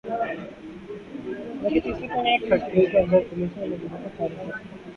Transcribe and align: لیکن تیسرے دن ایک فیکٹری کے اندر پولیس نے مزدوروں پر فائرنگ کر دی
لیکن 1.61 1.79
تیسرے 1.79 2.07
دن 2.07 2.27
ایک 2.27 2.47
فیکٹری 2.49 2.85
کے 2.85 2.99
اندر 2.99 3.19
پولیس 3.29 3.57
نے 3.57 3.65
مزدوروں 3.65 4.03
پر 4.03 4.17
فائرنگ 4.17 4.37
کر 4.37 4.57
دی 4.63 4.79